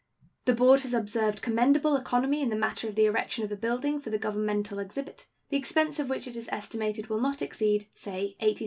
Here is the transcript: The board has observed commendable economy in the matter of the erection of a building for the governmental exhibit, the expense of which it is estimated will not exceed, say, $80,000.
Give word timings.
The 0.45 0.55
board 0.55 0.81
has 0.81 0.95
observed 0.95 1.43
commendable 1.43 1.95
economy 1.95 2.41
in 2.41 2.49
the 2.49 2.55
matter 2.55 2.87
of 2.89 2.95
the 2.95 3.05
erection 3.05 3.43
of 3.43 3.51
a 3.51 3.55
building 3.55 3.99
for 3.99 4.09
the 4.09 4.17
governmental 4.17 4.79
exhibit, 4.79 5.27
the 5.49 5.57
expense 5.57 5.99
of 5.99 6.09
which 6.09 6.27
it 6.27 6.35
is 6.35 6.49
estimated 6.51 7.05
will 7.05 7.21
not 7.21 7.43
exceed, 7.43 7.87
say, 7.93 8.35
$80,000. 8.41 8.59